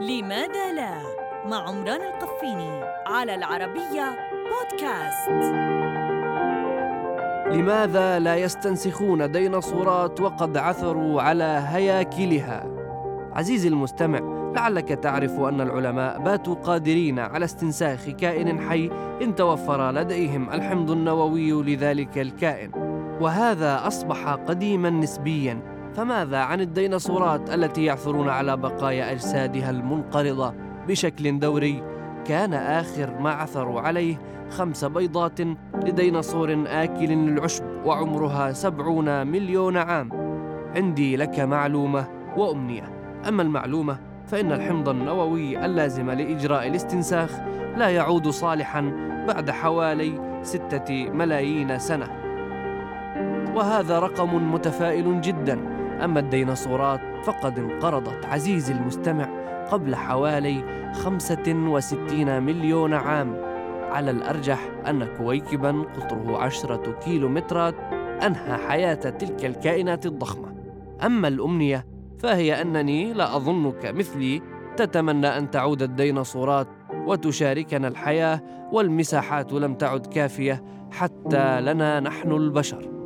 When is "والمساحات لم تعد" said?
78.72-80.06